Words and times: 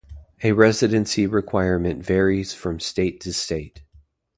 A 0.41 0.51
residency 0.53 1.27
requirement 1.27 2.03
varies 2.03 2.55
from 2.55 2.79
state 2.79 3.21
to 3.21 3.31
state. 3.33 3.83